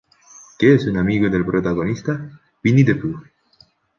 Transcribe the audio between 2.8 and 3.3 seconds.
the Pooh.